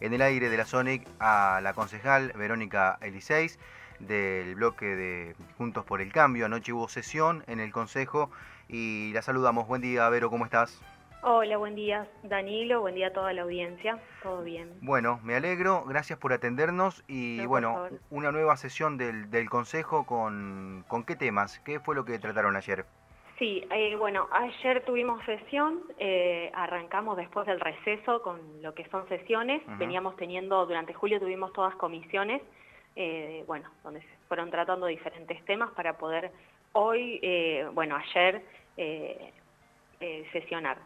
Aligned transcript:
en 0.00 0.14
el 0.14 0.22
aire 0.22 0.48
de 0.48 0.56
la 0.56 0.64
Sonic 0.64 1.06
a 1.18 1.60
la 1.62 1.74
concejal 1.74 2.32
Verónica 2.34 2.98
Eliseis 3.00 3.58
del 3.98 4.54
bloque 4.54 4.86
de 4.86 5.36
Juntos 5.58 5.84
por 5.84 6.00
el 6.00 6.12
Cambio. 6.12 6.46
Anoche 6.46 6.72
hubo 6.72 6.88
sesión 6.88 7.44
en 7.46 7.60
el 7.60 7.70
Consejo 7.70 8.30
y 8.68 9.12
la 9.12 9.22
saludamos. 9.22 9.68
Buen 9.68 9.82
día, 9.82 10.08
Vero, 10.08 10.30
¿cómo 10.30 10.44
estás? 10.46 10.80
Hola, 11.22 11.58
buen 11.58 11.74
día 11.74 12.08
Danilo, 12.22 12.80
buen 12.80 12.94
día 12.94 13.08
a 13.08 13.12
toda 13.12 13.34
la 13.34 13.42
audiencia, 13.42 13.98
todo 14.22 14.42
bien. 14.42 14.70
Bueno, 14.80 15.20
me 15.22 15.36
alegro, 15.36 15.84
gracias 15.84 16.18
por 16.18 16.32
atendernos 16.32 17.04
y 17.08 17.44
bueno, 17.44 17.88
una 18.08 18.32
nueva 18.32 18.56
sesión 18.56 18.96
del, 18.96 19.30
del 19.30 19.50
Consejo 19.50 20.06
con, 20.06 20.82
con 20.88 21.04
qué 21.04 21.16
temas, 21.16 21.58
qué 21.58 21.78
fue 21.78 21.94
lo 21.94 22.06
que 22.06 22.18
trataron 22.18 22.56
ayer. 22.56 22.86
Sí, 23.40 23.64
eh, 23.70 23.96
bueno, 23.96 24.28
ayer 24.32 24.84
tuvimos 24.84 25.24
sesión, 25.24 25.80
eh, 25.98 26.50
arrancamos 26.52 27.16
después 27.16 27.46
del 27.46 27.58
receso 27.58 28.20
con 28.20 28.38
lo 28.60 28.74
que 28.74 28.86
son 28.90 29.08
sesiones, 29.08 29.62
veníamos 29.78 30.14
teniendo, 30.16 30.66
durante 30.66 30.92
julio 30.92 31.18
tuvimos 31.18 31.50
todas 31.54 31.74
comisiones, 31.76 32.42
eh, 32.96 33.42
bueno, 33.46 33.70
donde 33.82 34.02
se 34.02 34.08
fueron 34.28 34.50
tratando 34.50 34.84
diferentes 34.84 35.42
temas 35.46 35.70
para 35.70 35.96
poder 35.96 36.30
hoy, 36.72 37.18
bueno, 37.72 37.96
ayer 37.96 38.42
sesionar. 40.32 40.76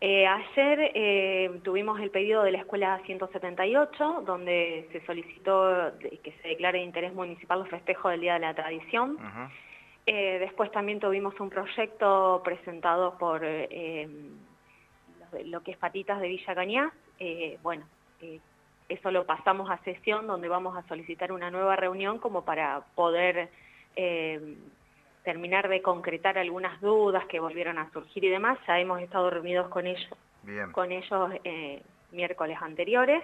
ayer 0.00 1.60
tuvimos 1.64 1.98
el 1.98 2.10
pedido 2.12 2.44
de 2.44 2.52
la 2.52 2.58
Escuela 2.58 3.00
178, 3.04 4.22
donde 4.24 4.88
se 4.92 5.04
solicitó 5.06 5.92
que 5.98 6.32
se 6.40 6.48
declare 6.50 6.78
de 6.78 6.84
interés 6.84 7.12
municipal 7.14 7.58
los 7.58 7.68
festejos 7.68 8.12
del 8.12 8.20
Día 8.20 8.34
de 8.34 8.40
la 8.40 8.54
Tradición. 8.54 9.18
Eh, 10.06 10.38
después 10.38 10.70
también 10.72 10.98
tuvimos 10.98 11.38
un 11.40 11.50
proyecto 11.50 12.40
presentado 12.44 13.16
por 13.18 13.42
eh, 13.44 14.08
lo 15.44 15.62
que 15.62 15.72
es 15.72 15.76
Patitas 15.76 16.20
de 16.20 16.28
Villa. 16.28 16.92
Eh, 17.18 17.58
bueno, 17.62 17.84
eso 18.88 19.10
lo 19.10 19.24
pasamos 19.26 19.70
a 19.70 19.78
sesión 19.84 20.26
donde 20.26 20.48
vamos 20.48 20.76
a 20.76 20.82
solicitar 20.88 21.32
una 21.32 21.50
nueva 21.50 21.76
reunión 21.76 22.18
como 22.18 22.44
para 22.44 22.80
poder 22.94 23.50
terminar 25.22 25.68
de 25.68 25.82
concretar 25.82 26.38
algunas 26.38 26.80
dudas 26.80 27.26
que 27.26 27.38
volvieron 27.38 27.78
a 27.78 27.90
surgir 27.92 28.24
y 28.24 28.30
demás. 28.30 28.58
Ya 28.66 28.80
hemos 28.80 29.00
estado 29.02 29.28
reunidos 29.30 29.68
con 29.68 29.86
ellos, 29.86 30.08
con 30.72 30.92
ellos 30.92 31.30
miércoles 32.10 32.58
anteriores. 32.60 33.22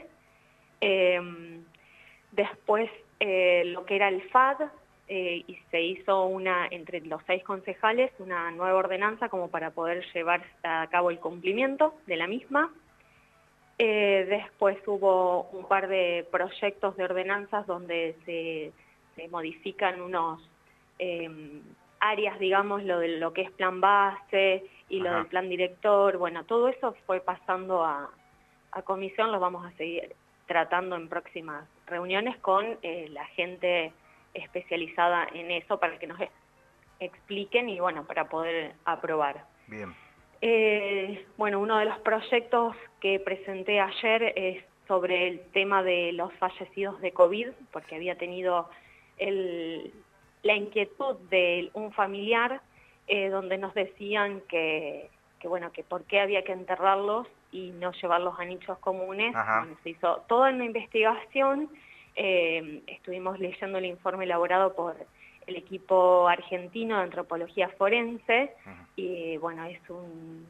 después 2.33 2.91
lo 3.19 3.85
que 3.87 3.97
era 3.97 4.09
el 4.09 4.23
FAD, 4.29 4.69
eh, 5.09 5.45
y 5.47 5.57
se 5.71 5.81
hizo 5.81 6.25
una, 6.25 6.67
entre 6.71 7.01
los 7.01 7.23
seis 7.27 7.43
concejales, 7.45 8.11
una 8.19 8.51
nueva 8.51 8.75
ordenanza 8.75 9.29
como 9.29 9.49
para 9.49 9.71
poder 9.71 10.05
llevar 10.13 10.45
a 10.65 10.87
cabo 10.91 11.11
el 11.11 11.21
cumplimiento 11.21 11.95
de 12.07 12.17
la 12.17 12.27
misma. 12.27 12.73
Eh, 13.79 14.27
después 14.29 14.79
hubo 14.87 15.45
un 15.53 15.69
par 15.69 15.87
de 15.89 16.27
proyectos 16.31 16.97
de 16.97 17.05
ordenanzas 17.05 17.67
donde 17.67 18.17
se, 18.25 18.73
modifican 19.31 20.03
unos 20.03 20.47
em, 20.99 21.63
áreas, 22.01 22.39
digamos, 22.39 22.83
lo 22.83 22.99
de 22.99 23.17
lo 23.19 23.33
que 23.33 23.43
es 23.43 23.51
plan 23.53 23.81
base 23.81 24.65
y 24.89 25.01
lo 25.01 25.13
del 25.15 25.27
plan 25.27 25.49
director. 25.49 26.19
Bueno, 26.19 26.45
todo 26.45 26.69
eso 26.69 26.95
fue 27.07 27.21
pasando 27.21 27.85
a, 27.85 28.11
a 28.73 28.83
comisión, 28.83 29.33
lo 29.33 29.41
vamos 29.41 29.65
a 29.65 29.71
seguir 29.77 30.15
tratando 30.47 30.97
en 30.97 31.09
próximas 31.09 31.69
reuniones 31.87 32.37
con 32.39 32.79
eh, 32.83 33.09
la 33.11 33.25
gente 33.27 33.93
especializada 34.35 35.27
en 35.33 35.51
eso 35.51 35.79
para 35.79 35.99
que 35.99 36.07
nos 36.07 36.19
expliquen 37.01 37.69
y 37.69 37.81
bueno, 37.81 38.07
para 38.07 38.29
poder 38.29 38.75
aprobar. 38.85 39.45
Bien. 39.67 39.95
Eh, 40.41 41.27
bueno, 41.37 41.61
uno 41.61 41.79
de 41.79 41.87
los 41.87 41.99
proyectos 42.01 42.77
que 43.01 43.21
presenté 43.21 43.81
ayer 43.81 44.33
es 44.37 44.65
sobre 44.87 45.29
el 45.29 45.41
tema 45.53 45.83
de 45.83 46.13
los 46.13 46.33
fallecidos 46.35 47.01
de 47.01 47.13
COVID, 47.13 47.49
porque 47.73 47.97
había 47.97 48.17
tenido 48.17 48.69
la 49.19 50.55
inquietud 50.55 51.17
de 51.31 51.71
un 51.73 51.93
familiar 51.93 52.61
eh, 53.09 53.31
donde 53.31 53.57
nos 53.57 53.75
decían 53.75 54.43
que, 54.49 55.09
bueno, 55.45 55.73
que 55.73 55.83
por 55.83 56.05
qué 56.05 56.21
había 56.21 56.43
que 56.45 56.53
enterrarlos 56.53 57.27
y 57.51 57.71
no 57.71 57.93
llevarlos 57.93 58.39
a 58.39 58.45
nichos 58.45 58.79
comunes. 58.79 59.35
se 59.83 59.91
hizo 59.91 60.23
toda 60.29 60.51
una 60.51 60.65
investigación 60.65 61.71
eh, 62.17 62.83
estuvimos 62.87 63.39
leyendo 63.39 63.79
el 63.79 63.85
informe 63.85 64.25
elaborado 64.25 64.75
por 64.75 64.97
el 65.47 65.57
equipo 65.57 66.27
argentino 66.29 66.97
de 66.97 67.03
antropología 67.05 67.69
forense 67.71 68.53
y 68.97 69.37
bueno, 69.37 69.65
es 69.67 69.79
un, 69.91 70.47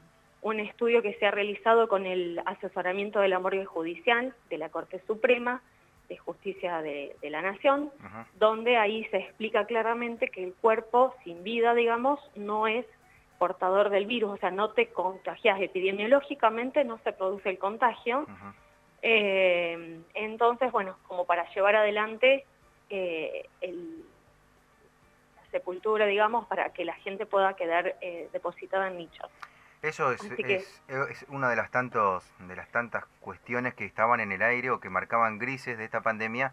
estudio 0.61 1.03
que 1.03 1.15
se 1.15 1.27
ha 1.27 1.33
realizado 1.33 1.89
con 1.89 2.07
el 2.07 2.41
asesoramiento 2.47 3.19
de 3.19 3.27
la 3.27 3.41
morgue 3.41 3.65
judicial 3.65 4.33
de 4.49 4.59
la 4.59 4.69
Corte 4.69 5.03
Suprema 5.05 5.61
de 6.09 6.17
Justicia 6.19 6.83
de, 6.83 7.17
la 7.25 7.43
Nación, 7.43 7.91
donde 8.39 8.77
ahí 8.77 9.05
se 9.07 9.17
explica 9.17 9.67
claramente 9.67 10.29
que 10.29 10.45
el 10.45 10.55
cuerpo 10.55 11.15
sin 11.25 11.43
vida, 11.43 11.75
digamos, 11.75 12.21
no 12.37 12.69
es 12.69 12.87
portador 13.39 13.91
del 13.91 14.07
virus, 14.07 14.35
o 14.35 14.37
sea, 14.37 14.53
no 14.53 14.71
te 14.71 14.87
contagias 14.87 15.61
epidemiológicamente, 15.61 16.85
no 16.85 16.99
se 16.99 17.13
produce 17.13 17.51
el 17.51 17.59
contagio, 17.59 18.25
eh, 19.03 20.01
entonces, 20.15 20.73
bueno, 20.73 20.97
como 21.07 21.27
para 21.27 21.49
llevar 21.53 21.77
adelante 21.77 22.45
eh, 22.91 23.49
la 23.63 25.51
sepultura, 25.51 26.07
digamos, 26.07 26.47
para 26.47 26.71
que 26.71 26.85
la 26.85 26.95
gente 26.95 27.27
pueda 27.27 27.55
quedar 27.55 27.97
eh, 28.01 28.29
depositada 28.33 28.89
en 28.89 28.99
nichos. 28.99 29.31
Eso 29.83 30.11
es, 30.11 30.23
es, 30.25 31.27
una 31.29 31.49
de 31.51 31.57
las, 31.57 31.71
tantos, 31.71 32.25
de 32.41 32.57
las 32.57 32.69
tantas 32.71 33.05
cuestiones 33.21 33.75
que 33.75 33.85
estaban 33.85 34.21
en 34.21 34.33
el 34.33 34.43
aire 34.43 34.71
o 34.71 34.81
que 34.81 34.89
marcaban 34.89 35.39
grises 35.39 35.79
de 35.79 35.85
esta 35.85 36.01
pandemia, 36.01 36.53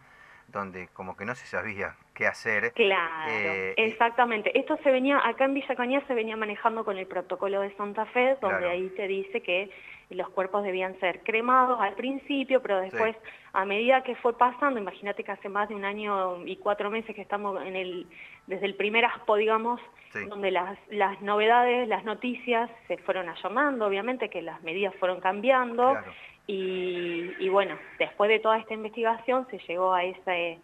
donde 0.49 0.89
como 0.89 1.15
que 1.17 1.25
no 1.25 1.33
se 1.33 1.47
sabía 1.47 1.95
qué 2.13 2.27
hacer. 2.27 2.71
Claro, 2.73 3.31
exactamente. 3.77 4.57
Esto 4.57 4.77
se 4.83 4.91
venía, 4.91 5.25
acá 5.25 5.45
en 5.45 5.53
Villa 5.53 5.75
Cañas 5.75 6.03
se 6.07 6.13
venía 6.13 6.37
manejando 6.37 6.85
con 6.85 6.97
el 6.97 7.07
protocolo 7.07 7.61
de 7.61 7.75
Santa 7.75 8.05
Fe, 8.07 8.37
donde 8.41 8.69
ahí 8.69 8.91
se 8.95 9.07
dice 9.07 9.41
que 9.41 9.69
los 10.09 10.29
cuerpos 10.29 10.63
debían 10.63 10.99
ser 10.99 11.21
cremados 11.23 11.79
al 11.81 11.95
principio, 11.95 12.61
pero 12.61 12.79
después, 12.79 13.15
a 13.53 13.65
medida 13.65 14.03
que 14.03 14.15
fue 14.15 14.37
pasando, 14.37 14.79
imagínate 14.79 15.23
que 15.23 15.31
hace 15.31 15.49
más 15.49 15.69
de 15.69 15.75
un 15.75 15.85
año 15.85 16.45
y 16.45 16.57
cuatro 16.57 16.89
meses 16.89 17.15
que 17.15 17.21
estamos 17.21 17.59
en 17.65 17.75
el, 17.75 18.07
desde 18.47 18.65
el 18.65 18.75
primer 18.75 19.05
aspo, 19.05 19.35
digamos, 19.35 19.81
donde 20.29 20.51
las, 20.51 20.77
las 20.89 21.19
novedades, 21.21 21.87
las 21.87 22.03
noticias 22.03 22.69
se 22.87 22.97
fueron 22.97 23.29
allanando, 23.29 23.87
obviamente 23.87 24.29
que 24.29 24.43
las 24.43 24.61
medidas 24.61 24.93
fueron 24.99 25.19
cambiando, 25.19 25.97
y, 26.45 27.31
y, 27.39 27.49
bueno, 27.49 27.77
después 27.97 28.29
de 28.29 28.39
toda 28.39 28.57
esta 28.57 28.73
investigación 28.73 29.47
se 29.49 29.57
llegó 29.59 29.93
a, 29.93 30.03
ese, 30.03 30.59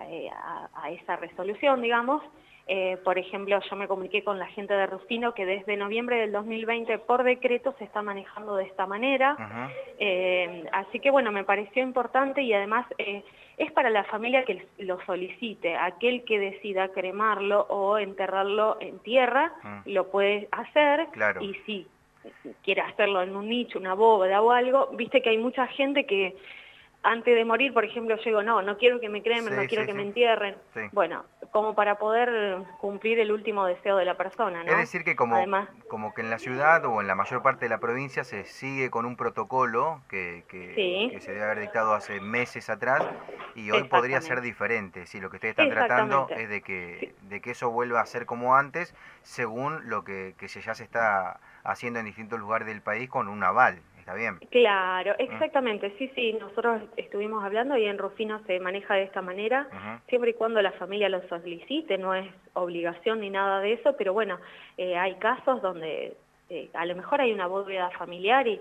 a 0.00 0.90
esa 0.90 1.16
resolución, 1.16 1.82
digamos, 1.82 2.22
eh, 2.72 2.98
por 3.02 3.18
ejemplo, 3.18 3.58
yo 3.68 3.76
me 3.76 3.88
comuniqué 3.88 4.22
con 4.22 4.38
la 4.38 4.46
gente 4.46 4.74
de 4.74 4.86
Rufino 4.86 5.34
que 5.34 5.44
desde 5.44 5.76
noviembre 5.76 6.20
del 6.20 6.30
2020 6.30 6.98
por 6.98 7.24
decreto 7.24 7.74
se 7.78 7.84
está 7.84 8.00
manejando 8.00 8.54
de 8.54 8.62
esta 8.62 8.86
manera. 8.86 9.36
Eh, 9.98 10.64
así 10.70 11.00
que 11.00 11.10
bueno, 11.10 11.32
me 11.32 11.42
pareció 11.42 11.82
importante 11.82 12.42
y 12.42 12.52
además 12.52 12.86
eh, 12.98 13.24
es 13.56 13.72
para 13.72 13.90
la 13.90 14.04
familia 14.04 14.44
que 14.44 14.68
lo 14.78 15.04
solicite. 15.04 15.74
Aquel 15.74 16.22
que 16.22 16.38
decida 16.38 16.90
cremarlo 16.90 17.66
o 17.70 17.98
enterrarlo 17.98 18.76
en 18.78 19.00
tierra 19.00 19.52
lo 19.86 20.08
puede 20.08 20.46
hacer. 20.52 21.08
Y 21.40 21.54
si 21.66 21.88
quiere 22.62 22.82
hacerlo 22.82 23.20
en 23.22 23.34
un 23.34 23.48
nicho, 23.48 23.80
una 23.80 23.94
bóveda 23.94 24.42
o 24.42 24.52
algo, 24.52 24.90
viste 24.92 25.22
que 25.22 25.30
hay 25.30 25.38
mucha 25.38 25.66
gente 25.66 26.06
que 26.06 26.36
antes 27.02 27.34
de 27.34 27.44
morir, 27.44 27.72
por 27.72 27.84
ejemplo, 27.84 28.16
yo 28.16 28.22
digo, 28.22 28.42
no, 28.42 28.62
no 28.62 28.76
quiero 28.76 29.00
que 29.00 29.08
me 29.08 29.22
cremen, 29.22 29.56
no 29.56 29.66
quiero 29.66 29.86
que 29.86 29.94
me 29.94 30.02
entierren. 30.02 30.56
Bueno, 30.92 31.24
como 31.50 31.74
para 31.74 31.96
poder 31.96 32.62
cumplir 32.78 33.18
el 33.20 33.32
último 33.32 33.64
deseo 33.64 33.96
de 33.96 34.04
la 34.04 34.16
persona, 34.16 34.62
¿no? 34.62 34.70
Es 34.70 34.78
decir, 34.78 35.02
que 35.02 35.16
como, 35.16 35.42
como 35.88 36.12
que 36.14 36.20
en 36.20 36.30
la 36.30 36.38
ciudad 36.38 36.84
o 36.84 37.00
en 37.00 37.06
la 37.06 37.14
mayor 37.14 37.42
parte 37.42 37.64
de 37.64 37.70
la 37.70 37.78
provincia 37.78 38.24
se 38.24 38.44
sigue 38.44 38.90
con 38.90 39.06
un 39.06 39.16
protocolo 39.16 40.02
que, 40.08 40.44
que, 40.48 41.18
se 41.20 41.32
debe 41.32 41.44
haber 41.44 41.60
dictado 41.60 41.94
hace 41.94 42.20
meses 42.20 42.68
atrás 42.70 43.02
y 43.54 43.70
hoy 43.70 43.84
podría 43.84 44.20
ser 44.20 44.40
diferente. 44.40 45.06
Si 45.06 45.20
lo 45.20 45.30
que 45.30 45.36
ustedes 45.36 45.52
están 45.52 45.70
tratando 45.70 46.28
es 46.30 46.48
de 46.48 46.60
que, 46.62 47.14
de 47.22 47.40
que 47.40 47.52
eso 47.52 47.70
vuelva 47.70 48.00
a 48.00 48.06
ser 48.06 48.26
como 48.26 48.56
antes, 48.56 48.94
según 49.22 49.88
lo 49.88 50.04
que, 50.04 50.34
que 50.38 50.48
ya 50.48 50.74
se 50.74 50.84
está 50.84 51.40
haciendo 51.64 51.98
en 51.98 52.06
distintos 52.06 52.38
lugares 52.38 52.66
del 52.66 52.82
país 52.82 53.08
con 53.08 53.28
un 53.28 53.42
aval 53.42 53.80
bien. 54.14 54.38
Claro, 54.50 55.12
mm. 55.12 55.22
exactamente, 55.22 55.94
sí, 55.98 56.10
sí, 56.14 56.32
nosotros 56.34 56.82
estuvimos 56.96 57.44
hablando 57.44 57.76
y 57.76 57.86
en 57.86 57.98
Rufino 57.98 58.40
se 58.46 58.60
maneja 58.60 58.94
de 58.94 59.04
esta 59.04 59.22
manera, 59.22 59.68
siempre 60.08 60.30
y 60.30 60.34
cuando 60.34 60.60
la 60.62 60.72
familia 60.72 61.08
lo 61.08 61.26
solicite, 61.28 61.98
no 61.98 62.14
es 62.14 62.28
obligación 62.54 63.20
ni 63.20 63.30
nada 63.30 63.60
de 63.60 63.74
eso, 63.74 63.94
pero 63.96 64.12
bueno, 64.12 64.38
eh, 64.76 64.96
hay 64.96 65.14
casos 65.16 65.62
donde 65.62 66.16
eh, 66.52 66.68
a 66.74 66.84
lo 66.84 66.96
mejor 66.96 67.20
hay 67.20 67.32
una 67.32 67.46
bóveda 67.46 67.90
familiar 67.90 68.48
y, 68.48 68.60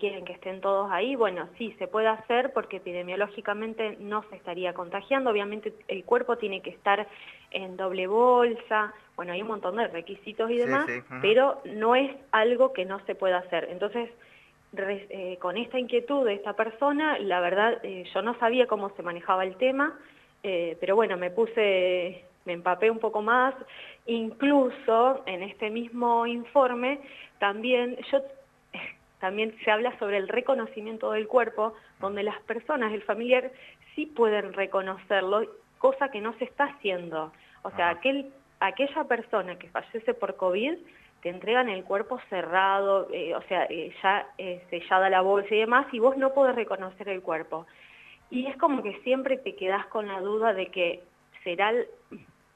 quieren 0.00 0.24
que 0.24 0.32
estén 0.32 0.60
todos 0.60 0.90
ahí, 0.90 1.14
bueno, 1.14 1.48
sí, 1.56 1.72
se 1.78 1.86
puede 1.86 2.08
hacer 2.08 2.52
porque 2.52 2.78
epidemiológicamente 2.78 3.96
no 4.00 4.24
se 4.28 4.34
estaría 4.34 4.72
contagiando, 4.74 5.30
obviamente 5.30 5.72
el 5.86 6.04
cuerpo 6.04 6.36
tiene 6.36 6.62
que 6.62 6.70
estar 6.70 7.06
en 7.52 7.76
doble 7.76 8.08
bolsa, 8.08 8.92
bueno, 9.14 9.32
hay 9.32 9.42
un 9.42 9.48
montón 9.48 9.76
de 9.76 9.86
requisitos 9.86 10.50
y 10.50 10.56
demás, 10.56 10.88
pero 11.22 11.60
no 11.64 11.94
es 11.94 12.10
algo 12.32 12.72
que 12.72 12.84
no 12.84 12.98
se 13.06 13.14
pueda 13.14 13.38
hacer. 13.38 13.68
Entonces, 13.70 14.10
eh, 14.76 15.38
con 15.40 15.56
esta 15.56 15.78
inquietud 15.78 16.26
de 16.26 16.34
esta 16.34 16.52
persona, 16.52 17.18
la 17.18 17.40
verdad 17.40 17.78
eh, 17.82 18.04
yo 18.12 18.20
no 18.20 18.38
sabía 18.38 18.66
cómo 18.66 18.90
se 18.90 19.02
manejaba 19.02 19.44
el 19.44 19.56
tema, 19.56 19.98
eh, 20.42 20.76
pero 20.78 20.94
bueno, 20.94 21.16
me 21.16 21.30
puse, 21.30 22.24
me 22.44 22.52
empapé 22.52 22.90
un 22.90 22.98
poco 22.98 23.22
más, 23.22 23.54
incluso 24.06 25.22
en 25.24 25.42
este 25.42 25.70
mismo 25.70 26.26
informe 26.26 27.00
también 27.38 27.96
yo 28.12 28.20
también 29.20 29.56
se 29.64 29.70
habla 29.70 29.98
sobre 29.98 30.18
el 30.18 30.28
reconocimiento 30.28 31.12
del 31.12 31.28
cuerpo, 31.28 31.72
donde 31.98 32.22
las 32.22 32.40
personas, 32.42 32.92
el 32.92 33.02
familiar, 33.02 33.50
sí 33.94 34.04
pueden 34.04 34.52
reconocerlo, 34.52 35.46
cosa 35.78 36.10
que 36.10 36.20
no 36.20 36.36
se 36.38 36.44
está 36.44 36.64
haciendo. 36.64 37.32
O 37.62 37.70
sea, 37.70 37.88
aquel, 37.88 38.30
aquella 38.60 39.04
persona 39.04 39.58
que 39.58 39.68
fallece 39.70 40.14
por 40.14 40.36
COVID 40.36 40.74
te 41.22 41.30
entregan 41.30 41.68
el 41.68 41.84
cuerpo 41.84 42.20
cerrado, 42.28 43.08
eh, 43.12 43.34
o 43.34 43.42
sea, 43.42 43.64
eh, 43.64 43.92
ya 44.02 44.28
eh, 44.38 44.62
sellada 44.70 45.10
la 45.10 45.20
bolsa 45.20 45.52
y 45.54 45.58
demás, 45.58 45.86
y 45.92 45.98
vos 45.98 46.16
no 46.16 46.32
podés 46.32 46.54
reconocer 46.54 47.08
el 47.08 47.22
cuerpo. 47.22 47.66
Y 48.30 48.46
es 48.46 48.56
como 48.56 48.82
que 48.82 49.00
siempre 49.00 49.36
te 49.38 49.56
quedás 49.56 49.86
con 49.86 50.06
la 50.06 50.20
duda 50.20 50.52
de 50.52 50.66
que 50.66 51.02
será 51.42 51.72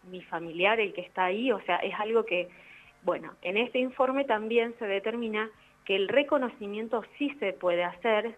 mi 0.05 0.23
familiar 0.23 0.79
el 0.81 0.93
que 0.93 1.01
está 1.01 1.25
ahí, 1.25 1.51
o 1.51 1.61
sea, 1.63 1.77
es 1.77 1.95
algo 1.99 2.25
que, 2.25 2.49
bueno, 3.03 3.33
en 3.43 3.57
este 3.57 3.79
informe 3.79 4.25
también 4.25 4.75
se 4.79 4.87
determina 4.87 5.49
que 5.85 5.97
el 5.97 6.09
reconocimiento 6.09 7.03
sí 7.19 7.31
se 7.41 7.53
puede 7.53 7.83
hacer, 7.83 8.37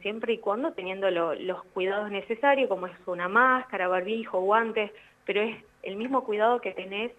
siempre 0.00 0.34
y 0.34 0.38
cuando 0.38 0.72
teniendo 0.72 1.10
los 1.10 1.64
cuidados 1.74 2.10
necesarios, 2.10 2.68
como 2.68 2.86
es 2.86 2.92
una 3.06 3.28
máscara, 3.28 3.88
barbijo, 3.88 4.40
guantes, 4.40 4.90
pero 5.26 5.42
es 5.42 5.56
el 5.82 5.96
mismo 5.96 6.24
cuidado 6.24 6.60
que 6.60 6.72
tenés 6.72 7.12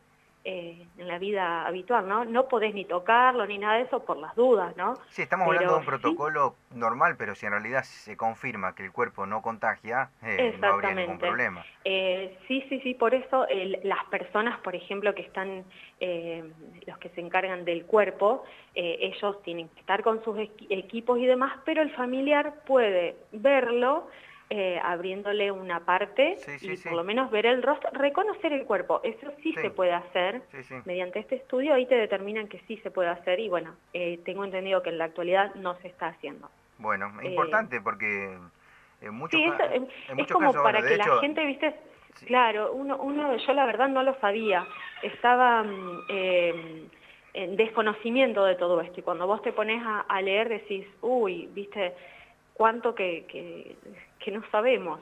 eh, 0.47 0.85
en 0.99 1.07
la 1.07 1.17
vida 1.17 1.65
habitual, 1.65 2.07
¿no? 2.07 2.23
No 2.23 2.47
podés 2.47 2.71
ni 2.75 2.85
tocarlo 2.85 3.47
ni 3.47 3.57
nada 3.57 3.77
de 3.77 3.81
eso 3.81 4.05
por 4.05 4.17
las 4.17 4.35
dudas, 4.35 4.77
¿no? 4.77 4.93
Sí, 5.09 5.23
estamos 5.23 5.47
hablando 5.47 5.73
de 5.73 5.79
un 5.79 5.85
protocolo 5.85 6.55
normal, 6.69 7.15
pero 7.17 7.33
si 7.33 7.47
en 7.47 7.53
realidad 7.53 7.81
se 7.81 8.15
confirma 8.15 8.75
que 8.75 8.85
el 8.85 8.91
cuerpo 8.91 9.25
no 9.25 9.41
contagia, 9.41 10.11
eh, 10.21 10.55
no 10.61 10.67
habría 10.67 10.93
ningún 10.93 11.17
problema. 11.17 11.65
Eh, 11.83 12.37
sí, 12.47 12.63
sí, 12.69 12.79
sí, 12.81 12.93
por 12.93 13.15
eso 13.15 13.47
las 13.83 14.05
personas, 14.05 14.59
por 14.59 14.75
ejemplo, 14.75 15.15
que 15.15 15.23
están, 15.23 15.65
los 15.99 16.97
que 16.99 17.09
se 17.15 17.21
encargan 17.21 17.65
del 17.65 17.85
cuerpo, 17.85 18.43
ellos 18.75 19.41
tienen 19.41 19.67
que 19.69 19.79
estar 19.79 20.03
con 20.03 20.23
sus 20.23 20.37
equipos 20.69 21.17
y 21.17 21.25
demás, 21.25 21.57
pero 21.65 21.81
el 21.81 21.89
familiar 21.95 22.53
puede 22.67 23.15
verlo, 23.31 24.07
eh, 24.49 24.79
abriéndole 24.83 25.51
una 25.51 25.79
parte 25.85 26.37
y 26.61 26.77
por 26.77 26.93
lo 26.93 27.03
menos 27.03 27.31
ver 27.31 27.47
el 27.47 27.63
rostro, 27.63 27.89
reconocer 27.93 28.53
el 28.53 28.65
cuerpo. 28.65 29.01
Eso 29.03 29.31
sí, 29.41 29.53
se 29.53 29.71
puede 29.71 29.91
hacer 29.93 30.43
mediante 30.85 31.19
este 31.19 31.37
estudio, 31.37 31.73
ahí 31.73 31.87
te 31.87 31.95
determinan 31.95 32.47
que 32.47 32.59
sí 32.67 32.77
se 32.77 32.91
puede 32.91 33.09
hacer 33.09 33.39
y 33.39 33.49
bueno, 33.49 33.75
eh, 33.93 34.19
tengo 34.23 34.45
entendido 34.45 34.83
que 34.83 34.89
en 34.89 34.99
la 34.99 35.05
actualidad 35.05 35.55
no 35.55 35.75
se 35.79 35.87
está 35.87 36.07
haciendo. 36.07 36.49
Bueno, 36.77 37.11
es 37.21 37.29
importante 37.29 37.81
porque 37.81 38.37
en 39.01 39.13
muchos, 39.13 39.39
es, 39.41 40.31
como 40.31 40.53
para 40.53 40.81
que 40.81 40.97
la 40.97 41.17
gente, 41.21 41.43
viste, 41.43 41.75
claro, 42.25 42.71
uno, 42.73 42.97
uno, 42.97 43.35
yo 43.37 43.53
la 43.53 43.65
verdad 43.65 43.87
no 43.87 44.03
lo 44.03 44.13
sabía, 44.19 44.67
estaba... 45.01 45.63
Mm, 45.63 46.01
em, 46.09 46.89
en 47.35 47.57
desconocimiento 47.57 48.45
de 48.45 48.55
todo 48.55 48.79
esto. 48.79 49.01
Y 49.01 49.03
cuando 49.03 49.27
vos 49.27 49.41
te 49.41 49.51
pones 49.51 49.83
a, 49.85 50.05
a 50.07 50.21
leer 50.21 50.47
decís, 50.47 50.87
uy, 51.01 51.49
viste, 51.53 51.93
cuánto 52.55 52.95
que, 52.95 53.25
que, 54.19 54.31
no 54.31 54.43
sabemos. 54.49 54.99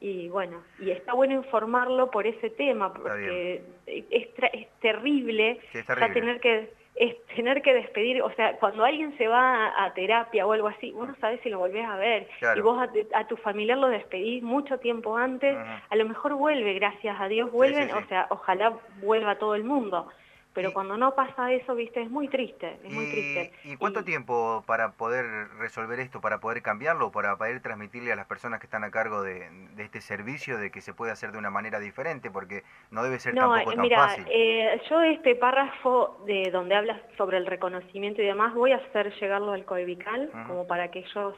Y 0.00 0.28
bueno, 0.28 0.62
y 0.78 0.90
está 0.90 1.14
bueno 1.14 1.34
informarlo 1.34 2.10
por 2.10 2.26
ese 2.26 2.50
tema, 2.50 2.92
porque 2.92 3.62
es, 3.86 4.04
es, 4.10 4.68
terrible 4.80 5.60
ya 5.72 6.12
tener 6.12 6.40
que 6.40 6.70
es 6.94 7.16
tener 7.34 7.62
que 7.62 7.72
despedir, 7.72 8.20
o 8.22 8.30
sea, 8.34 8.56
cuando 8.58 8.84
alguien 8.84 9.16
se 9.16 9.26
va 9.26 9.72
a, 9.82 9.94
terapia 9.94 10.46
o 10.46 10.52
algo 10.52 10.68
así, 10.68 10.90
vos 10.90 11.08
no 11.08 11.16
sabés 11.16 11.40
si 11.40 11.48
lo 11.48 11.58
volvés 11.58 11.86
a 11.86 11.96
ver, 11.96 12.28
y 12.54 12.60
vos 12.60 12.86
a, 13.14 13.26
tu 13.26 13.36
familiar 13.38 13.78
lo 13.78 13.88
despedís 13.88 14.42
mucho 14.42 14.78
tiempo 14.78 15.16
antes, 15.16 15.56
a 15.88 15.96
lo 15.96 16.04
mejor 16.06 16.34
vuelve, 16.34 16.74
gracias 16.74 17.18
a 17.18 17.28
Dios 17.28 17.50
vuelven, 17.50 17.90
o 17.92 18.06
sea, 18.08 18.26
ojalá 18.28 18.74
vuelva 19.00 19.36
todo 19.36 19.54
el 19.54 19.64
mundo, 19.64 20.08
pero 20.54 20.72
cuando 20.74 20.98
no 20.98 21.14
pasa 21.14 21.50
eso, 21.52 21.74
viste, 21.74 22.02
es 22.02 22.10
muy 22.10 22.28
triste, 22.28 22.78
es 22.84 22.92
muy 22.92 23.06
triste. 23.10 23.52
¿Y 23.64 23.76
cuánto 23.76 24.04
tiempo 24.04 24.62
para 24.66 24.92
poder 24.92 25.24
resolver 25.58 25.98
esto, 25.98 26.20
para 26.20 26.40
poder 26.40 26.60
cambiarlo, 26.62 27.10
para 27.10 27.36
poder 27.36 27.60
transmitirle 27.62 28.12
a 28.12 28.16
las 28.16 28.26
personas 28.26 28.60
que 28.60 28.66
están 28.66 28.84
a 28.84 28.90
cargo 28.90 29.22
de, 29.22 29.48
este 29.78 30.02
servicio 30.02 30.58
de 30.58 30.70
que 30.70 30.82
se 30.82 30.92
puede 30.92 31.10
hacer 31.10 31.32
de 31.32 31.38
una 31.38 31.50
manera 31.50 31.80
diferente? 31.80 32.30
Porque 32.30 32.64
no 32.90 33.02
debe 33.02 33.18
ser 33.18 33.34
tampoco 33.34 33.72
eh, 33.72 33.74
tan 33.74 33.82
mira, 33.82 34.08
fácil. 34.08 34.26
Eh, 34.28 34.80
yo 34.90 35.00
este 35.00 35.34
párrafo 35.36 36.22
de 36.26 36.50
donde 36.50 36.74
hablas 36.74 37.00
sobre 37.16 37.38
el 37.38 37.46
reconocimiento 37.46 38.20
y 38.20 38.26
demás, 38.26 38.52
voy 38.54 38.72
a 38.72 38.76
hacer 38.76 39.14
llegarlo 39.20 39.52
al 39.52 39.64
COEVICAL, 39.64 40.30
como 40.46 40.66
para 40.66 40.90
que 40.90 40.98
ellos 40.98 41.34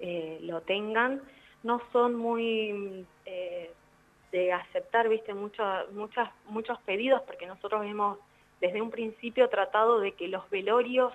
eh, 0.00 0.38
lo 0.42 0.60
tengan. 0.62 1.22
No 1.62 1.80
son 1.92 2.14
muy... 2.14 3.06
de 4.32 4.52
aceptar, 4.52 5.08
viste, 5.08 5.34
muchos 5.34 5.90
muchas, 5.92 6.30
muchos 6.46 6.78
pedidos, 6.82 7.22
porque 7.22 7.46
nosotros 7.46 7.84
hemos 7.84 8.18
desde 8.60 8.82
un 8.82 8.90
principio 8.90 9.48
tratado 9.48 10.00
de 10.00 10.12
que 10.12 10.28
los 10.28 10.48
velorios 10.50 11.12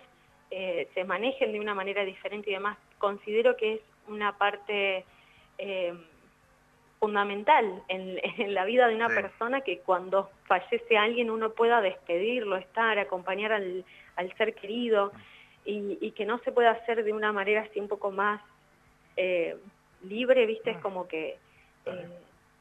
eh, 0.52 0.88
se 0.94 1.04
manejen 1.04 1.52
de 1.52 1.60
una 1.60 1.74
manera 1.74 2.04
diferente 2.04 2.50
y 2.50 2.54
demás. 2.54 2.78
Considero 2.98 3.56
que 3.58 3.76
es 3.76 3.82
una 4.08 4.38
parte 4.38 5.06
eh, 5.58 5.94
fundamental 7.00 7.84
en, 7.88 8.20
la 8.54 8.66
vida 8.66 8.88
de 8.88 8.96
una 8.96 9.10
persona 9.10 9.62
que 9.62 9.80
cuando 9.80 10.30
fallece 10.46 10.98
alguien 10.98 11.30
uno 11.30 11.52
pueda 11.52 11.82
despedirlo, 11.82 12.56
estar, 12.58 12.98
acompañar 13.00 13.52
al, 13.54 13.86
ser 14.38 14.56
querido 14.56 15.12
y, 15.66 16.12
que 16.12 16.26
no 16.26 16.38
se 16.40 16.52
pueda 16.52 16.72
hacer 16.72 17.04
de 17.04 17.12
una 17.12 17.32
manera 17.32 17.62
así 17.62 17.80
un 17.80 17.88
poco 17.88 18.12
más 18.12 18.42
eh, 19.18 19.58
libre, 20.04 20.46
¿viste? 20.46 20.72
Es 20.72 20.78
como 20.78 21.08
que 21.08 21.38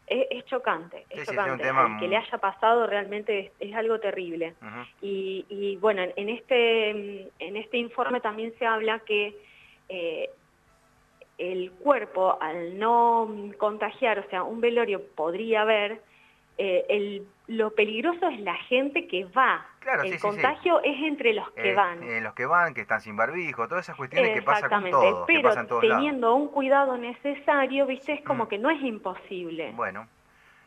es, 0.07 0.45
chocante, 0.47 1.07
es 1.11 1.27
chocante. 1.27 1.65
que 1.99 2.09
le 2.09 2.17
haya 2.17 2.39
pasado 2.39 2.87
realmente 2.87 3.53
es, 3.59 3.75
algo 3.75 3.99
terrible. 3.99 4.55
y, 5.01 5.77
bueno, 5.81 6.03
en 6.17 6.29
este, 6.29 6.91
en 7.39 7.57
este 7.57 7.79
informe 7.79 8.21
también 8.21 8.55
se 8.59 8.67
habla 8.67 9.01
que 9.01 9.35
eh, 9.89 10.31
el 11.39 11.73
cuerpo, 11.73 12.39
al 12.41 12.79
no 12.79 13.29
contagiar, 13.59 14.19
o 14.21 14.29
sea, 14.31 14.43
un 14.43 14.61
velorio 14.61 15.03
podría 15.15 15.63
haber, 15.63 16.01
eh, 16.57 16.85
el, 16.89 17.27
lo 17.49 17.75
peligroso 17.75 18.29
es 18.29 18.41
la 18.41 18.55
gente 18.55 19.07
que 19.07 19.25
va. 19.25 19.67
el 20.05 20.19
contagio 20.21 20.81
es 20.83 20.97
entre 21.03 21.35
los 21.35 21.51
que 21.53 21.73
eh, 21.73 21.75
van. 21.75 22.23
los 22.23 22.35
que 22.35 22.47
van, 22.47 22.75
que 22.75 22.83
están 22.83 23.01
sin 23.01 23.17
barbijo, 23.17 23.67
todas 23.69 23.85
esas 23.85 23.97
cuestiones 23.97 24.35
que 24.35 24.43
pasan 24.43 24.71
con 24.71 24.91
todos. 24.91 25.25
Pero 25.27 25.81
teniendo 25.81 26.35
un 26.35 26.49
cuidado 26.49 26.97
necesario, 26.97 27.87
viste, 27.87 28.13
es 28.13 28.23
como 28.23 28.45
mm. 28.45 28.49
que 28.49 28.59
no 28.59 28.71
es 28.71 28.83
imposible. 28.83 29.73
Bueno. 29.75 30.07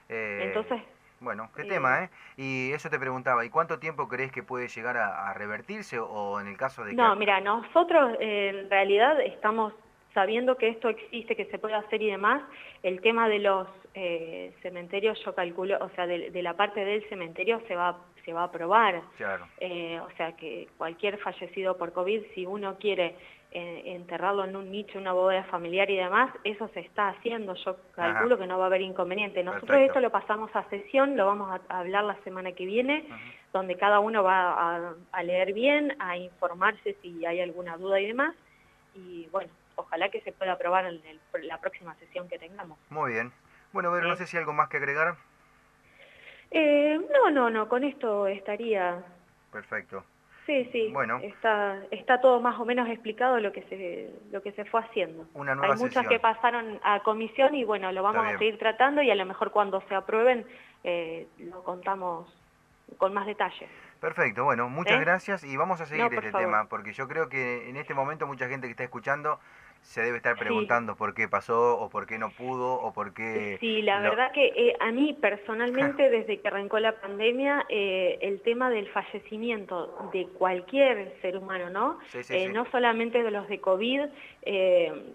Eh, 0.09 0.43
Entonces... 0.45 0.81
Bueno, 1.19 1.49
qué 1.55 1.63
tema, 1.63 2.03
¿eh? 2.03 2.09
Y 2.37 2.71
eso 2.73 2.91
te 2.91 2.99
preguntaba, 2.99 3.43
¿y 3.43 3.49
cuánto 3.49 3.79
tiempo 3.79 4.07
crees 4.07 4.31
que 4.31 4.43
puede 4.43 4.67
llegar 4.67 4.97
a, 4.97 5.33
revertirse 5.33 5.97
o, 5.97 6.39
en 6.39 6.45
el 6.45 6.57
caso 6.57 6.83
de 6.83 6.91
que... 6.91 6.95
No, 6.95 7.15
mira, 7.15 7.41
nosotros 7.41 8.15
en 8.19 8.69
realidad 8.69 9.19
estamos 9.21 9.73
sabiendo 10.17 10.57
que 10.57 10.69
esto 10.69 10.89
existe, 10.89 11.35
que 11.35 11.45
se 11.45 11.59
puede 11.59 11.75
hacer 11.75 12.01
y 12.01 12.09
demás, 12.09 12.41
el 12.81 13.01
tema 13.01 13.29
de 13.29 13.37
los 13.37 13.67
eh, 13.93 14.51
cementerios, 14.63 15.23
yo 15.23 15.35
calculo, 15.35 15.77
o 15.79 15.89
sea, 15.89 16.07
de, 16.07 16.41
la 16.41 16.55
parte 16.55 16.83
del 16.83 17.07
cementerio 17.07 17.61
se 17.67 17.75
va, 17.75 17.99
se 18.25 18.33
va 18.33 18.41
a 18.41 18.45
aprobar. 18.45 19.03
Claro. 19.17 19.45
Eh, 19.59 19.99
o 19.99 20.09
sea, 20.17 20.31
que 20.31 20.69
cualquier 20.75 21.19
fallecido 21.19 21.77
por 21.77 21.93
COVID, 21.93 22.23
si 22.33 22.47
uno 22.47 22.77
quiere 22.79 23.13
eh, 23.51 23.83
enterrarlo 23.85 24.43
en 24.45 24.55
un 24.55 24.71
nicho, 24.71 24.97
una 24.97 25.13
bodega 25.13 25.43
familiar 25.43 25.87
y 25.91 25.97
demás, 25.97 26.33
eso 26.43 26.67
se 26.69 26.79
está 26.79 27.09
haciendo. 27.09 27.53
Yo 27.53 27.77
calculo 27.93 28.39
que 28.39 28.47
no 28.47 28.57
va 28.57 28.63
a 28.63 28.67
haber 28.67 28.81
inconveniente. 28.81 29.43
Nosotros 29.43 29.77
esto 29.81 29.99
lo 29.99 30.09
pasamos 30.09 30.49
a 30.55 30.67
sesión, 30.71 31.15
lo 31.15 31.27
vamos 31.27 31.61
a, 31.69 31.79
hablar 31.79 32.05
la 32.05 32.17
semana 32.23 32.53
que 32.53 32.65
viene, 32.65 33.05
donde 33.53 33.75
cada 33.75 33.99
uno 33.99 34.23
va 34.23 34.95
a 35.11 35.23
leer 35.23 35.53
bien, 35.53 35.95
a 35.99 36.17
informarse 36.17 36.95
si 37.03 37.23
hay 37.23 37.39
alguna 37.39 37.77
duda 37.77 38.01
y 38.01 38.07
demás. 38.07 38.35
Y 38.95 39.27
bueno, 39.31 39.51
ojalá 39.77 40.09
que 40.09 40.21
se 40.21 40.33
pueda 40.33 40.53
aprobar 40.53 40.85
en 40.85 41.01
la 41.47 41.59
próxima 41.59 41.95
sesión 41.95 42.27
que 42.27 42.37
tengamos. 42.37 42.77
Muy 42.89 43.13
bien. 43.13 43.31
Bueno, 43.71 43.91
Vero, 43.91 44.07
no 44.07 44.15
sé 44.15 44.25
si 44.25 44.37
hay 44.37 44.41
algo 44.41 44.53
más 44.53 44.69
que 44.69 44.77
agregar. 44.77 45.15
Eh, 46.51 46.99
no, 47.11 47.29
no, 47.29 47.49
no, 47.49 47.67
con 47.67 47.83
esto 47.83 48.27
estaría... 48.27 49.03
Perfecto. 49.51 50.03
Sí, 50.45 50.69
sí. 50.71 50.89
Bueno. 50.93 51.19
Está, 51.21 51.83
está 51.91 52.21
todo 52.21 52.39
más 52.39 52.57
o 52.57 52.65
menos 52.65 52.87
explicado 52.89 53.39
lo 53.39 53.51
que 53.51 53.63
se, 53.63 54.13
lo 54.31 54.41
que 54.41 54.53
se 54.53 54.63
fue 54.65 54.81
haciendo. 54.81 55.27
Una 55.33 55.55
nueva 55.55 55.73
Hay 55.73 55.79
muchas 55.79 56.07
que 56.07 56.19
pasaron 56.19 56.79
a 56.83 57.01
comisión 57.01 57.53
y 57.53 57.65
bueno, 57.65 57.91
lo 57.91 58.01
vamos 58.01 58.25
a 58.25 58.37
seguir 58.37 58.57
tratando 58.57 59.01
y 59.01 59.11
a 59.11 59.15
lo 59.15 59.25
mejor 59.25 59.51
cuando 59.51 59.81
se 59.81 59.95
aprueben 59.95 60.45
eh, 60.85 61.27
lo 61.39 61.63
contamos 61.63 62.33
con 62.97 63.13
más 63.13 63.25
detalle. 63.25 63.67
Perfecto, 63.99 64.43
bueno, 64.43 64.69
muchas 64.69 65.01
gracias 65.01 65.43
y 65.43 65.57
vamos 65.57 65.81
a 65.81 65.85
seguir 65.85 66.05
este 66.05 66.31
tema 66.31 66.67
porque 66.69 66.93
yo 66.93 67.07
creo 67.07 67.29
que 67.29 67.67
en 67.67 67.75
este 67.77 67.93
momento 67.93 68.27
mucha 68.27 68.47
gente 68.47 68.67
que 68.67 68.71
está 68.71 68.83
escuchando 68.83 69.39
se 69.87 70.01
debe 70.01 70.17
estar 70.17 70.37
preguntando 70.37 70.97
por 70.97 71.13
qué 71.13 71.29
pasó 71.29 71.79
o 71.79 71.89
por 71.89 72.07
qué 72.07 72.17
no 72.17 72.29
pudo 72.29 72.73
o 72.73 72.91
por 72.91 73.13
qué... 73.13 73.57
Sí, 73.61 73.81
la 73.81 74.01
verdad 74.01 74.33
que 74.33 74.47
eh, 74.47 74.75
a 74.81 74.91
mí 74.91 75.13
personalmente 75.13 76.09
desde 76.09 76.41
que 76.41 76.47
arrancó 76.49 76.77
la 76.79 76.99
pandemia 76.99 77.65
eh, 77.69 78.19
el 78.21 78.41
tema 78.41 78.69
del 78.69 78.89
fallecimiento 78.89 80.09
de 80.11 80.27
cualquier 80.27 81.15
ser 81.21 81.37
humano, 81.37 81.69
¿no? 81.69 81.99
Eh, 82.13 82.49
no 82.49 82.69
solamente 82.69 83.23
de 83.23 83.31
los 83.31 83.47
de 83.47 83.61
COVID, 83.61 84.01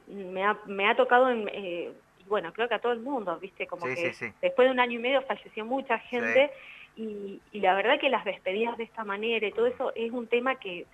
me 0.09 0.43
ha, 0.43 0.57
me, 0.64 0.88
ha, 0.88 0.97
tocado 0.97 1.29
en 1.29 1.95
bueno, 2.26 2.50
creo 2.55 2.67
que 2.67 2.75
a 2.75 2.79
todo 2.79 2.93
el 2.93 3.00
mundo, 3.00 3.38
¿viste? 3.38 3.67
Como 3.67 3.85
que 3.85 4.14
después 4.41 4.67
de 4.67 4.73
un 4.73 4.81
año 4.81 4.99
y 4.99 5.02
medio 5.02 5.21
falleció 5.21 5.67
mucha 5.67 5.99
gente 5.99 6.50
y, 6.97 7.43
y, 7.52 7.61
la 7.61 7.75
verdad 7.75 8.00
que 8.00 8.09
las 8.09 8.25
despedidas 8.25 8.79
de 8.79 8.85
esta 8.85 9.05
manera 9.05 9.47
y 9.47 9.52
todo 9.52 9.67
eso 9.67 9.93
es 9.95 10.12
un 10.12 10.26
tema 10.26 10.55
que 10.55 10.87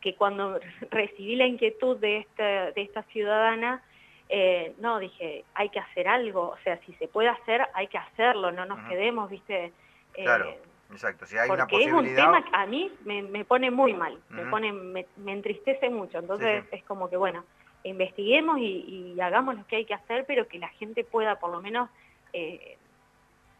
que 0.00 0.14
cuando 0.14 0.58
recibí 0.90 1.36
la 1.36 1.46
inquietud 1.46 1.96
de 1.98 2.18
esta, 2.18 2.72
de 2.72 2.82
esta 2.82 3.02
ciudadana, 3.04 3.82
eh, 4.28 4.74
no, 4.78 4.98
dije, 4.98 5.44
hay 5.54 5.68
que 5.70 5.80
hacer 5.80 6.06
algo, 6.06 6.50
o 6.50 6.58
sea, 6.62 6.78
si 6.86 6.92
se 6.94 7.08
puede 7.08 7.28
hacer, 7.28 7.66
hay 7.74 7.88
que 7.88 7.98
hacerlo, 7.98 8.52
no 8.52 8.64
nos 8.64 8.88
quedemos, 8.88 9.28
viste. 9.28 9.72
Eh, 10.14 10.24
claro, 10.24 10.54
exacto, 10.92 11.26
si 11.26 11.36
hay 11.36 11.48
porque 11.48 11.62
una 11.62 11.68
posibilidad... 11.68 12.04
es 12.04 12.10
un 12.10 12.14
tema 12.14 12.44
que 12.44 12.56
a 12.56 12.66
mí 12.66 12.92
me, 13.04 13.22
me 13.22 13.44
pone 13.44 13.70
muy 13.70 13.92
mal, 13.92 14.18
me, 14.28 14.44
pone, 14.44 14.72
me, 14.72 15.06
entristece 15.26 15.90
mucho, 15.90 16.18
entonces 16.18 16.64
es 16.70 16.84
como 16.84 17.10
que, 17.10 17.16
bueno, 17.16 17.44
investiguemos 17.82 18.58
y, 18.58 19.14
y, 19.16 19.20
hagamos 19.20 19.56
lo 19.56 19.66
que 19.66 19.76
hay 19.76 19.84
que 19.84 19.94
hacer, 19.94 20.24
pero 20.26 20.46
que 20.46 20.58
la 20.58 20.68
gente 20.68 21.02
pueda 21.02 21.40
por 21.40 21.50
lo 21.50 21.60
menos, 21.60 21.90
eh, 22.32 22.76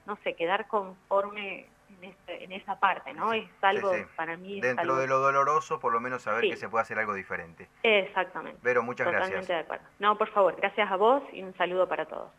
no 0.06 0.16
sé, 0.22 0.34
quedar 0.34 0.68
conforme 0.68 1.66
este, 2.04 2.44
en, 2.44 2.52
esa 2.52 2.78
parte, 2.78 3.12
¿no? 3.14 3.32
Es 3.32 3.48
algo 3.62 3.92
para 4.16 4.36
mí... 4.36 4.60
Dentro 4.60 4.96
de 4.96 5.06
lo 5.06 5.18
doloroso, 5.18 5.78
por 5.80 5.92
lo 5.92 6.00
menos 6.00 6.22
saber 6.22 6.42
que 6.42 6.56
se 6.56 6.68
puede 6.68 6.82
hacer 6.82 6.98
algo 6.98 7.14
diferente. 7.14 7.68
Exactamente. 7.82 8.58
Pero 8.62 8.82
muchas 8.82 9.06
Totalmente 9.06 9.36
gracias. 9.36 9.48
de 9.48 9.62
acuerdo. 9.64 9.84
No, 9.98 10.16
por 10.16 10.28
favor, 10.30 10.56
gracias 10.56 10.90
a 10.90 10.96
vos 10.96 11.22
y 11.32 11.42
un 11.42 11.54
saludo 11.56 11.88
para 11.88 12.06
todos. 12.06 12.30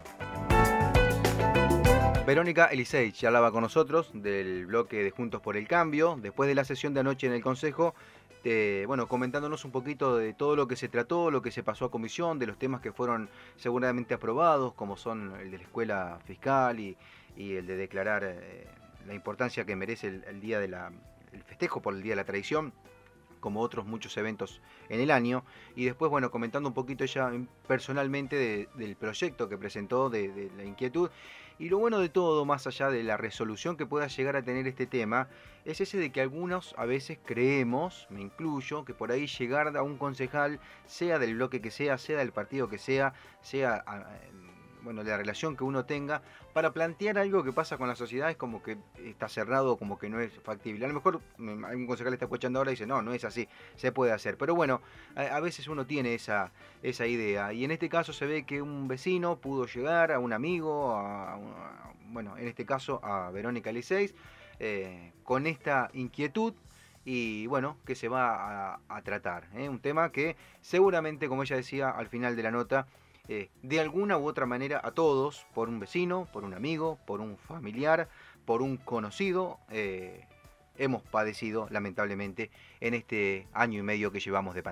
Verónica 2.26 2.68
Elisei 2.68 3.12
ya 3.12 3.30
hablaba 3.30 3.52
con 3.52 3.62
nosotros 3.62 4.12
del 4.14 4.68
bloque 4.68 5.04
de 5.04 5.10
Juntos 5.10 5.42
por 5.42 5.58
el 5.58 5.68
Cambio, 5.68 6.18
después 6.20 6.48
de 6.48 6.56
la 6.56 6.64
sesión 6.64 6.94
de 6.94 7.00
anoche 7.00 7.26
en 7.26 7.34
el 7.34 7.42
Consejo, 7.42 7.96
eh, 8.44 8.86
bueno, 8.88 9.08
comentándonos 9.08 9.66
un 9.66 9.72
poquito 9.72 10.18
de 10.18 10.34
todo 10.34 10.56
lo 10.56 10.68
que 10.68 10.76
se 10.76 10.90
trató, 10.90 11.30
lo 11.30 11.42
que 11.42 11.52
se 11.52 11.62
pasó 11.62 11.86
a 11.86 11.92
comisión, 11.92 12.40
de 12.40 12.48
los 12.48 12.58
temas 12.58 12.82
que 12.82 12.92
fueron 12.92 13.30
seguramente 13.56 14.16
aprobados, 14.16 14.74
como 14.74 14.98
son 14.98 15.36
el 15.40 15.52
de 15.52 15.58
la 15.58 15.64
escuela 15.64 16.20
fiscal 16.26 16.80
y, 16.80 16.98
el 17.38 17.66
de 17.66 17.76
declarar 17.76 18.24
eh, 18.24 18.68
la 19.06 19.14
importancia 19.14 19.66
que 19.66 19.76
merece 19.76 20.08
el, 20.08 20.42
día 20.42 20.60
de 20.60 20.68
la, 20.68 20.92
festejo 21.46 21.82
por 21.82 21.94
el 21.94 22.02
Día 22.02 22.14
de 22.14 22.18
la 22.18 22.26
Tradición 22.26 22.74
como 23.42 23.60
otros 23.62 23.86
muchos 23.86 24.16
eventos 24.16 24.62
en 24.88 25.02
el 25.02 25.12
año. 25.12 25.44
Y 25.76 25.86
después, 25.86 26.10
bueno, 26.10 26.32
comentando 26.32 26.70
un 26.70 26.76
poquito 26.76 27.04
ella 27.04 27.32
personalmente 27.68 28.70
del 28.76 28.96
proyecto 28.96 29.50
que 29.50 29.58
presentó, 29.58 30.10
de, 30.10 30.50
la 30.56 30.64
inquietud. 30.64 31.10
Y 31.60 31.70
lo 31.70 31.78
bueno 31.78 32.00
de 32.00 32.10
todo, 32.10 32.46
más 32.46 32.66
allá 32.66 32.90
de 32.90 33.04
la 33.04 33.18
resolución 33.18 33.78
que 33.78 33.86
pueda 33.86 34.08
llegar 34.08 34.36
a 34.36 34.44
tener 34.44 34.68
este 34.68 34.88
tema, 34.88 35.28
es 35.66 35.82
ese 35.82 35.98
de 35.98 36.12
que 36.12 36.22
algunos 36.22 36.74
a 36.78 36.86
veces 36.86 37.20
creemos, 37.24 38.08
me 38.10 38.22
incluyo, 38.22 38.86
que 38.86 38.94
por 38.94 39.12
ahí 39.12 39.28
llegar 39.28 39.76
a 39.76 39.84
un 39.84 39.98
concejal, 39.98 40.60
sea 40.86 41.20
del 41.20 41.36
bloque 41.36 41.62
que 41.62 41.70
sea, 41.70 41.98
sea 41.98 42.20
del 42.20 42.32
partido 42.32 42.68
que 42.68 42.78
sea, 42.78 43.14
sea 43.42 43.84
bueno, 44.84 45.04
la 45.04 45.18
relación 45.18 45.56
que 45.56 45.64
uno 45.64 45.86
tenga, 45.86 46.22
para 46.54 46.72
plantear 46.72 47.18
algo 47.18 47.44
que 47.44 47.54
pasa 47.54 47.78
con 47.78 47.88
la 47.88 47.96
sociedad 47.96 48.30
es 48.30 48.38
como 48.38 48.62
que 48.62 48.78
está 49.06 49.30
cerrado, 49.30 49.78
como 49.78 49.98
que 49.98 50.10
no 50.10 50.20
es 50.20 50.34
factible. 50.40 50.86
A 50.86 50.88
lo 50.88 50.94
mejor 50.94 51.22
un 51.38 51.88
concejal 51.88 52.14
está 52.14 52.26
escuchando 52.26 52.60
ahora 52.60 52.72
y 52.72 52.74
dice, 52.74 52.88
no, 52.88 53.02
no 53.02 53.14
es 53.14 53.24
así, 53.24 53.48
se 53.76 53.92
puede 53.92 54.12
hacer. 54.12 54.38
Pero 54.38 54.56
bueno, 54.56 54.82
a, 55.16 55.40
veces 55.40 55.68
uno 55.68 55.86
tiene 55.86 56.16
esa, 56.16 56.52
esa 56.84 57.06
idea. 57.08 57.54
Y 57.54 57.64
en 57.64 57.72
este 57.72 57.90
caso 57.90 58.14
se 58.14 58.26
ve 58.26 58.44
que 58.44 58.62
un 58.62 58.88
vecino 58.88 59.38
pudo 59.38 59.66
llegar 59.66 60.12
a 60.12 60.20
un 60.20 60.34
amigo, 60.34 60.96
a, 60.96 61.40
bueno, 62.10 62.38
en 62.38 62.48
este 62.48 62.66
caso 62.66 63.00
a 63.04 63.32
Verónica 63.32 63.72
Liceis, 63.72 64.14
eh, 64.60 65.14
con 65.24 65.48
esta 65.48 65.90
inquietud 65.94 66.54
y 67.04 67.48
bueno, 67.48 67.78
que 67.86 67.96
se 67.96 68.08
va 68.08 68.80
a, 68.88 69.02
tratar. 69.02 69.48
¿eh? 69.56 69.70
Un 69.70 69.80
tema 69.80 70.12
que 70.12 70.36
seguramente, 70.62 71.28
como 71.28 71.44
ella 71.44 71.56
decía 71.56 71.90
al 71.90 72.08
final 72.08 72.36
de 72.36 72.44
la 72.44 72.52
nota, 72.52 72.88
eh, 73.34 73.50
de 73.64 73.80
alguna 73.80 74.18
u 74.18 74.28
otra 74.28 74.46
manera 74.46 74.82
a 74.84 74.92
todos, 74.92 75.46
por 75.54 75.70
un 75.70 75.80
vecino, 75.80 76.28
por 76.34 76.44
un 76.44 76.54
amigo, 76.54 77.00
por 77.08 77.22
un 77.22 77.38
familiar, 77.38 78.10
por 78.44 78.62
un 78.62 78.76
conocido, 78.76 79.58
eh, 79.70 80.28
hemos 80.76 81.02
padecido 81.02 81.66
lamentablemente 81.70 82.52
en 82.82 82.94
este 82.94 83.48
año 83.54 83.80
y 83.80 83.84
medio 83.84 84.12
que 84.12 84.20
llevamos 84.20 84.54
de 84.54 84.60
pandemia. 84.60 84.60